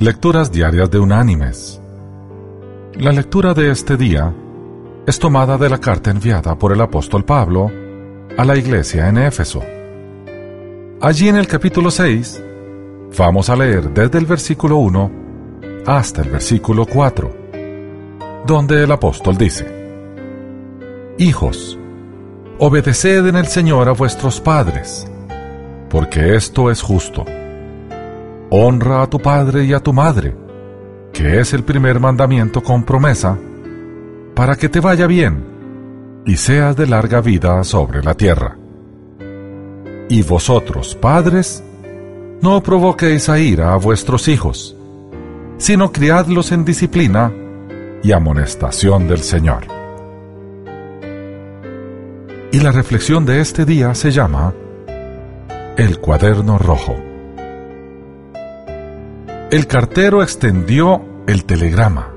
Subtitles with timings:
[0.00, 1.78] Lecturas Diarias de Unánimes.
[2.94, 4.34] La lectura de este día
[5.06, 7.70] es tomada de la carta enviada por el apóstol Pablo
[8.38, 9.60] a la iglesia en Éfeso.
[11.02, 12.42] Allí en el capítulo 6
[13.18, 15.10] vamos a leer desde el versículo 1
[15.86, 17.36] hasta el versículo 4,
[18.46, 19.66] donde el apóstol dice,
[21.18, 21.78] Hijos,
[22.58, 25.06] obedeced en el Señor a vuestros padres,
[25.90, 27.26] porque esto es justo.
[28.52, 30.34] Honra a tu padre y a tu madre,
[31.12, 33.38] que es el primer mandamiento con promesa,
[34.34, 35.44] para que te vaya bien
[36.26, 38.58] y seas de larga vida sobre la tierra.
[40.08, 41.62] Y vosotros, padres,
[42.42, 44.76] no provoquéis a ira a vuestros hijos,
[45.56, 47.32] sino criadlos en disciplina
[48.02, 49.62] y amonestación del Señor.
[52.50, 54.52] Y la reflexión de este día se llama
[55.76, 57.09] El cuaderno rojo.
[59.50, 62.14] El cartero extendió el telegrama.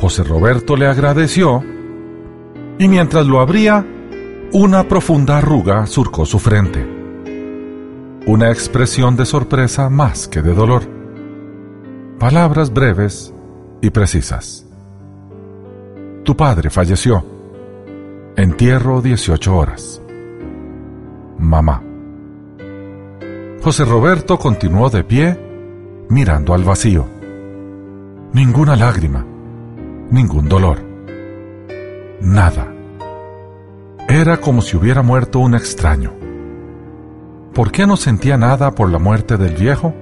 [0.00, 1.62] José Roberto le agradeció
[2.78, 3.84] y mientras lo abría,
[4.52, 6.86] una profunda arruga surcó su frente.
[8.26, 10.84] Una expresión de sorpresa más que de dolor.
[12.18, 13.34] Palabras breves
[13.82, 14.66] y precisas.
[16.24, 17.22] Tu padre falleció.
[18.36, 20.00] Entierro 18 horas.
[21.38, 21.82] Mamá.
[23.62, 25.45] José Roberto continuó de pie,
[26.08, 27.06] mirando al vacío.
[28.32, 29.24] Ninguna lágrima,
[30.10, 30.78] ningún dolor.
[32.20, 32.72] Nada.
[34.08, 36.12] Era como si hubiera muerto un extraño.
[37.54, 39.94] ¿Por qué no sentía nada por la muerte del viejo?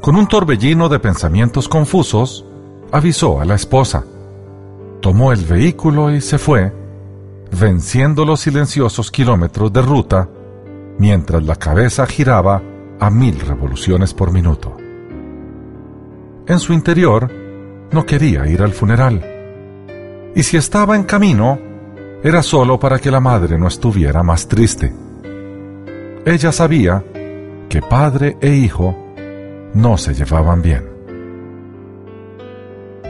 [0.00, 2.46] Con un torbellino de pensamientos confusos,
[2.90, 4.04] avisó a la esposa.
[5.00, 6.72] Tomó el vehículo y se fue,
[7.58, 10.28] venciendo los silenciosos kilómetros de ruta
[11.00, 12.62] mientras la cabeza giraba
[13.00, 14.76] a mil revoluciones por minuto.
[16.46, 17.30] En su interior,
[17.90, 19.24] no quería ir al funeral.
[20.34, 21.58] Y si estaba en camino,
[22.22, 24.92] era solo para que la madre no estuviera más triste.
[26.24, 27.02] Ella sabía
[27.68, 28.96] que padre e hijo
[29.74, 30.84] no se llevaban bien.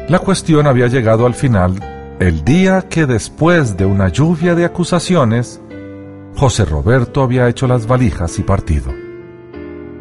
[0.08, 5.60] La cuestión había llegado al final el día que después de una lluvia de acusaciones,
[6.36, 8.92] José Roberto había hecho las valijas y partido,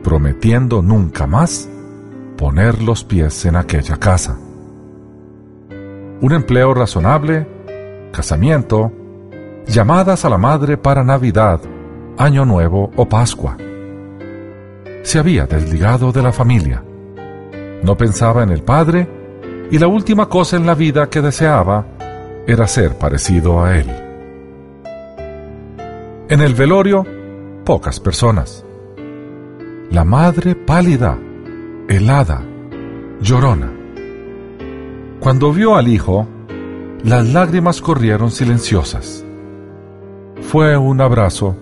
[0.03, 1.69] prometiendo nunca más
[2.37, 4.37] poner los pies en aquella casa.
[6.21, 7.47] Un empleo razonable,
[8.11, 8.91] casamiento,
[9.67, 11.59] llamadas a la madre para Navidad,
[12.17, 13.57] Año Nuevo o Pascua.
[15.03, 16.83] Se había desligado de la familia.
[17.83, 19.07] No pensaba en el padre
[19.71, 21.85] y la última cosa en la vida que deseaba
[22.47, 23.87] era ser parecido a él.
[26.29, 27.05] En el velorio,
[27.65, 28.65] pocas personas.
[29.91, 31.17] La madre pálida,
[31.87, 32.43] helada,
[33.21, 33.73] llorona.
[35.19, 36.27] Cuando vio al hijo,
[37.03, 39.25] las lágrimas corrieron silenciosas.
[40.41, 41.57] Fue un abrazo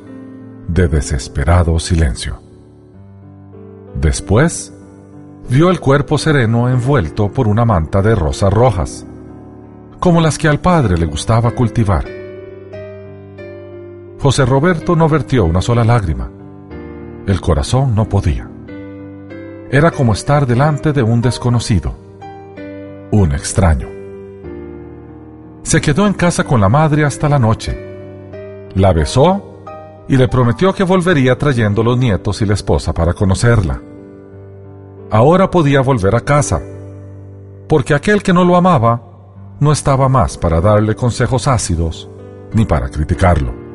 [0.67, 2.41] de desesperado silencio.
[3.95, 4.73] Después,
[5.49, 9.07] vio el cuerpo sereno envuelto por una manta de rosas rojas,
[10.01, 12.03] como las que al padre le gustaba cultivar.
[14.19, 16.29] José Roberto no vertió una sola lágrima.
[17.27, 18.49] El corazón no podía.
[19.69, 21.93] Era como estar delante de un desconocido,
[23.11, 23.89] un extraño.
[25.61, 28.69] Se quedó en casa con la madre hasta la noche.
[28.75, 29.61] La besó
[30.07, 33.81] y le prometió que volvería trayendo los nietos y la esposa para conocerla.
[35.11, 36.61] Ahora podía volver a casa,
[37.67, 39.01] porque aquel que no lo amaba
[39.59, 42.09] no estaba más para darle consejos ácidos
[42.53, 43.66] ni para criticarlo.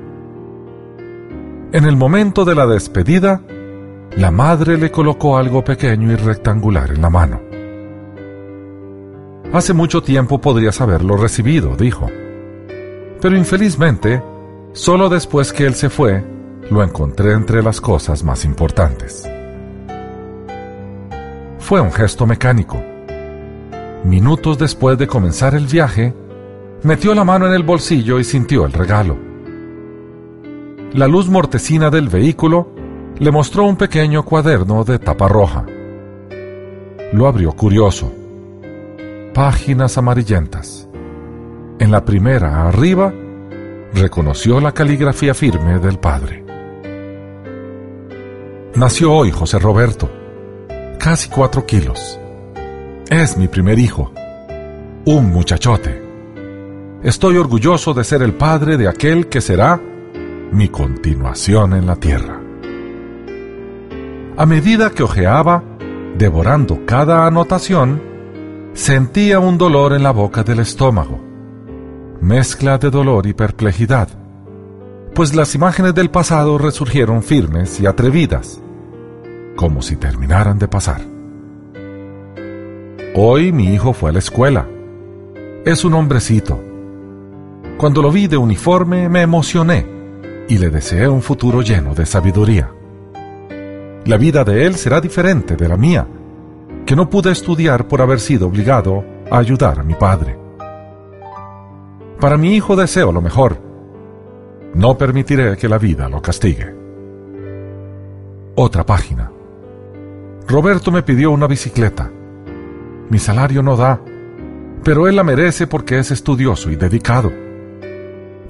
[1.73, 3.41] En el momento de la despedida,
[4.19, 7.41] la madre le colocó algo pequeño y rectangular en la mano.
[9.55, 12.11] Hace mucho tiempo podrías haberlo recibido, dijo.
[13.23, 14.23] Pero infelizmente,
[14.75, 16.23] solo después que él se fue,
[16.71, 19.27] lo encontré entre las cosas más importantes.
[21.59, 22.83] Fue un gesto mecánico.
[24.05, 26.13] Minutos después de comenzar el viaje,
[26.83, 29.32] metió la mano en el bolsillo y sintió el regalo
[30.95, 32.69] la luz mortecina del vehículo
[33.19, 35.65] le mostró un pequeño cuaderno de tapa roja.
[37.13, 38.13] Lo abrió curioso.
[39.33, 40.89] Páginas amarillentas.
[41.79, 43.13] En la primera, arriba,
[43.95, 46.45] reconoció la caligrafía firme del padre.
[48.75, 50.11] Nació hoy José Roberto,
[50.99, 52.19] casi cuatro kilos.
[53.09, 54.13] Es mi primer hijo,
[55.07, 56.03] un muchachote.
[57.03, 59.81] Estoy orgulloso de ser el padre de aquel que será
[60.53, 62.39] mi continuación en la tierra.
[64.37, 65.65] A medida que hojeaba,
[66.19, 68.03] devorando cada anotación,
[68.75, 71.19] sentía un dolor en la boca del estómago,
[72.21, 74.09] mezcla de dolor y perplejidad,
[75.15, 78.61] pues las imágenes del pasado resurgieron firmes y atrevidas,
[79.57, 81.01] como si terminaran de pasar.
[83.15, 84.67] Hoy mi hijo fue a la escuela.
[85.65, 86.59] Es un hombrecito.
[87.79, 90.02] Cuando lo vi de uniforme me emocioné
[90.49, 92.71] y le deseé un futuro lleno de sabiduría.
[94.05, 96.07] La vida de él será diferente de la mía,
[96.85, 100.39] que no pude estudiar por haber sido obligado a ayudar a mi padre.
[102.21, 103.59] Para mi hijo deseo lo mejor.
[104.75, 106.75] No permitiré que la vida lo castigue.
[108.55, 109.31] Otra página.
[110.49, 112.11] Roberto me pidió una bicicleta.
[113.09, 114.01] Mi salario no da,
[114.83, 117.33] pero él la merece porque es estudioso y dedicado.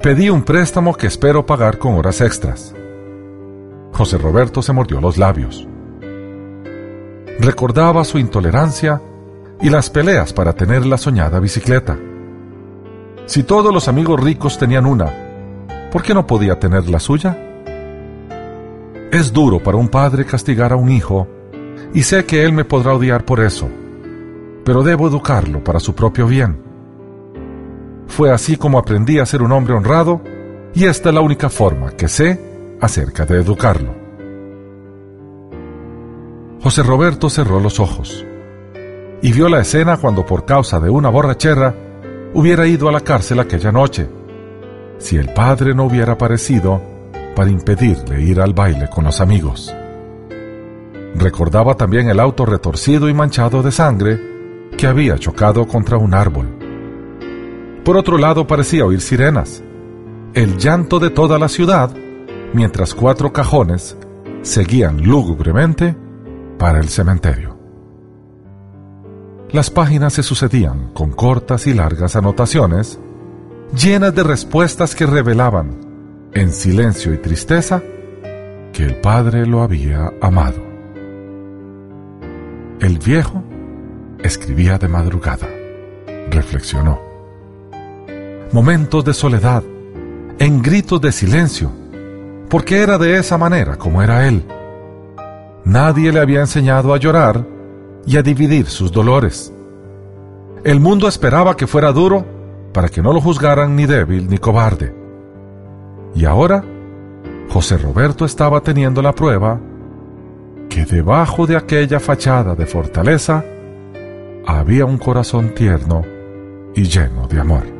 [0.03, 2.75] Pedí un préstamo que espero pagar con horas extras.
[3.93, 5.69] José Roberto se mordió los labios.
[7.39, 9.01] Recordaba su intolerancia
[9.61, 11.97] y las peleas para tener la soñada bicicleta.
[13.27, 15.09] Si todos los amigos ricos tenían una,
[15.93, 17.39] ¿por qué no podía tener la suya?
[19.13, 21.29] Es duro para un padre castigar a un hijo,
[21.95, 23.69] y sé que él me podrá odiar por eso,
[24.65, 26.72] pero debo educarlo para su propio bien.
[28.13, 30.21] Fue así como aprendí a ser un hombre honrado,
[30.75, 32.39] y esta es la única forma que sé
[32.79, 33.95] acerca de educarlo.
[36.63, 38.27] José Roberto cerró los ojos
[39.23, 41.75] y vio la escena cuando por causa de una borrachera
[42.35, 44.07] hubiera ido a la cárcel aquella noche,
[44.99, 46.83] si el padre no hubiera aparecido
[47.35, 49.75] para impedirle ir al baile con los amigos.
[51.15, 54.21] Recordaba también el auto retorcido y manchado de sangre
[54.77, 56.62] que había chocado contra un árbol.
[57.85, 59.63] Por otro lado parecía oír sirenas,
[60.35, 61.91] el llanto de toda la ciudad
[62.53, 63.97] mientras cuatro cajones
[64.43, 65.97] seguían lúgubremente
[66.59, 67.59] para el cementerio.
[69.51, 72.99] Las páginas se sucedían con cortas y largas anotaciones,
[73.77, 77.83] llenas de respuestas que revelaban, en silencio y tristeza,
[78.73, 80.63] que el padre lo había amado.
[82.81, 83.45] El viejo
[84.21, 85.49] escribía de madrugada,
[86.31, 87.12] reflexionó.
[88.53, 89.63] Momentos de soledad,
[90.39, 91.73] en gritos de silencio,
[92.51, 94.45] porque era de esa manera como era él.
[95.65, 97.47] Nadie le había enseñado a llorar
[98.05, 99.55] y a dividir sus dolores.
[100.65, 102.27] El mundo esperaba que fuera duro
[102.75, 104.95] para que no lo juzgaran ni débil ni cobarde.
[106.15, 106.63] Y ahora,
[107.49, 109.59] José Roberto estaba teniendo la prueba
[110.69, 113.47] que debajo de aquella fachada de fortaleza
[114.47, 116.03] había un corazón tierno
[116.75, 117.72] y lleno de amor.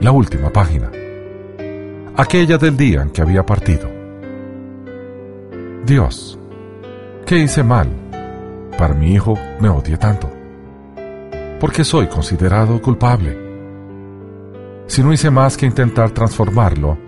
[0.00, 0.90] La última página
[2.16, 3.90] aquella del día en que había partido.
[5.86, 6.38] Dios,
[7.24, 7.88] ¿qué hice mal
[8.76, 10.30] para mi hijo me odie tanto?
[11.58, 13.38] Porque soy considerado culpable.
[14.86, 16.98] Si no hice más que intentar transformarlo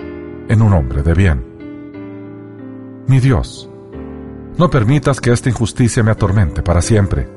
[0.48, 1.44] en un hombre de bien.
[3.06, 3.68] Mi Dios,
[4.56, 7.28] no permitas que esta injusticia me atormente para siempre.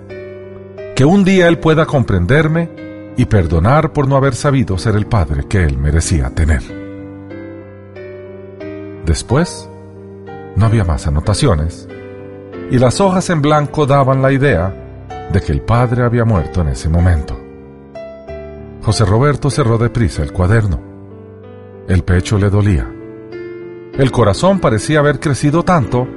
[0.96, 2.85] Que un día Él pueda comprenderme
[3.18, 6.62] y perdonar por no haber sabido ser el padre que Él merecía tener.
[9.06, 9.70] Después,
[10.56, 11.88] no había más anotaciones,
[12.72, 14.74] y las hojas en blanco daban la idea
[15.32, 17.40] de que el padre había muerto en ese momento.
[18.84, 20.80] José Roberto cerró deprisa el cuaderno.
[21.88, 22.88] El pecho le dolía.
[23.94, 26.08] El corazón parecía haber crecido tanto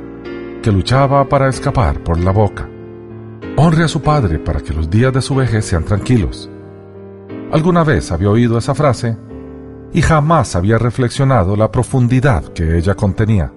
[0.62, 2.68] que luchaba para escapar por la boca.
[3.56, 6.50] Honre a su padre para que los días de su vejez sean tranquilos.
[7.50, 9.16] Alguna vez había oído esa frase
[9.92, 13.52] y jamás había reflexionado la profundidad que ella contenía.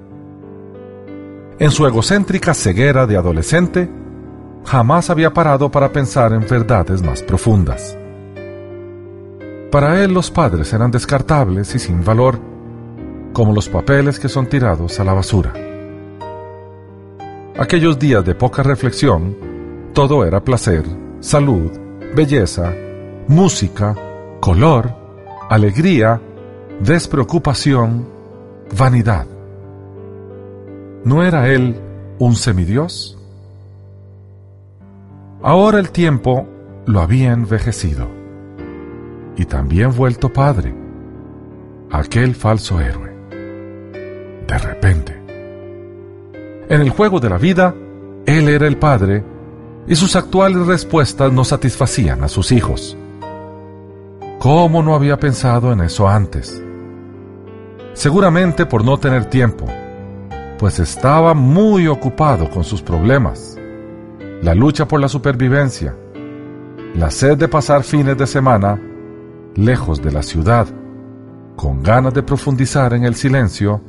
[1.60, 3.90] En su egocéntrica ceguera de adolescente,
[4.64, 7.98] jamás había parado para pensar en verdades más profundas.
[9.72, 12.40] Para él los padres eran descartables y sin valor,
[13.34, 15.54] como los papeles que son tirados a la basura.
[17.58, 19.36] Aquellos días de poca reflexión,
[19.94, 20.84] todo era placer,
[21.20, 21.72] salud,
[22.16, 22.74] belleza,
[23.28, 23.96] música,
[24.40, 24.94] color,
[25.50, 26.22] alegría,
[26.82, 28.08] despreocupación,
[28.78, 29.28] vanidad.
[31.04, 31.80] ¿No era él
[32.20, 33.18] un semidios?
[35.42, 36.48] Ahora el tiempo
[36.86, 38.08] lo había envejecido
[39.36, 40.76] y también vuelto padre,
[41.90, 43.12] aquel falso héroe.
[44.48, 45.22] De repente,
[46.70, 47.74] en el juego de la vida,
[48.26, 49.24] él era el padre
[49.88, 52.96] y sus actuales respuestas no satisfacían a sus hijos.
[54.42, 56.64] ¿Cómo no había pensado en eso antes?
[57.94, 59.68] Seguramente por no tener tiempo,
[60.58, 63.56] pues estaba muy ocupado con sus problemas,
[64.42, 65.96] la lucha por la supervivencia,
[66.96, 68.82] la sed de pasar fines de semana
[69.54, 70.66] lejos de la ciudad,
[71.56, 73.80] con ganas de profundizar en el silencio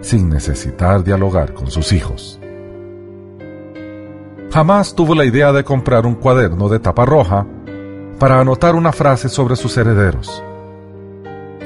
[0.00, 2.38] sin necesitar dialogar con sus hijos.
[4.52, 7.48] Jamás tuvo la idea de comprar un cuaderno de tapa roja
[8.18, 10.42] para anotar una frase sobre sus herederos.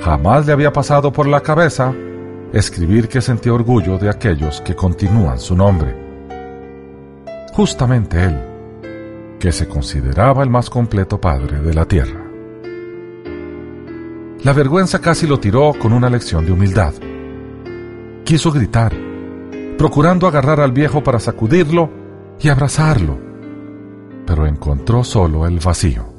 [0.02, 1.94] Jamás le había pasado por la cabeza
[2.52, 5.96] escribir que sentía orgullo de aquellos que continúan su nombre.
[7.52, 8.38] Justamente él,
[9.38, 12.20] que se consideraba el más completo padre de la tierra.
[14.44, 16.92] La vergüenza casi lo tiró con una lección de humildad.
[18.24, 18.92] Quiso gritar,
[19.78, 21.90] procurando agarrar al viejo para sacudirlo
[22.40, 23.18] y abrazarlo,
[24.26, 26.11] pero encontró solo el vacío.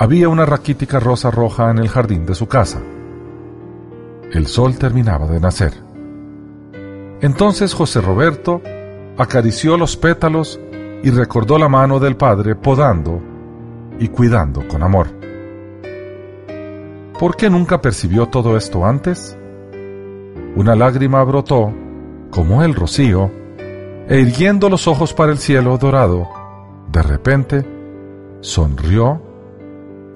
[0.00, 2.80] Había una raquítica rosa roja en el jardín de su casa.
[4.32, 5.74] El sol terminaba de nacer.
[7.20, 8.62] Entonces José Roberto
[9.18, 10.58] acarició los pétalos
[11.02, 13.20] y recordó la mano del padre podando
[13.98, 15.08] y cuidando con amor.
[17.18, 19.36] ¿Por qué nunca percibió todo esto antes?
[20.56, 21.74] Una lágrima brotó,
[22.30, 23.30] como el rocío,
[24.08, 26.26] e irguiendo los ojos para el cielo dorado,
[26.90, 27.66] de repente
[28.40, 29.28] sonrió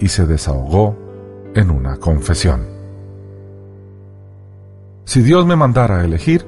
[0.00, 0.96] y se desahogó
[1.54, 2.66] en una confesión.
[5.04, 6.46] Si Dios me mandara a elegir,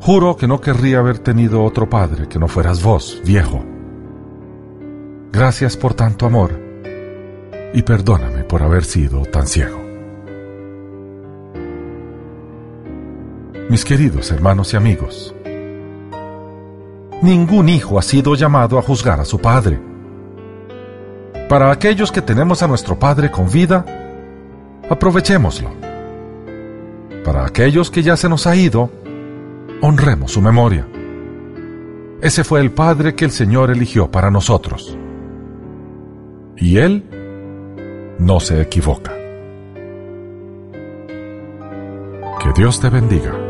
[0.00, 3.64] juro que no querría haber tenido otro padre que no fueras vos, viejo.
[5.32, 6.52] Gracias por tanto amor
[7.72, 9.80] y perdóname por haber sido tan ciego.
[13.68, 15.34] Mis queridos hermanos y amigos,
[17.22, 19.89] ningún hijo ha sido llamado a juzgar a su padre.
[21.50, 23.84] Para aquellos que tenemos a nuestro Padre con vida,
[24.88, 25.68] aprovechémoslo.
[27.24, 28.88] Para aquellos que ya se nos ha ido,
[29.82, 30.86] honremos su memoria.
[32.22, 34.96] Ese fue el Padre que el Señor eligió para nosotros.
[36.56, 37.02] Y Él
[38.20, 39.12] no se equivoca.
[42.40, 43.49] Que Dios te bendiga.